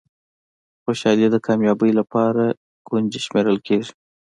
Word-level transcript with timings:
خوشالي 0.83 1.27
د 1.31 1.35
کامیابۍ 1.45 1.91
لپاره 1.99 2.43
کونجي 2.87 3.19
شمېرل 3.25 3.57
کېږي. 3.67 3.93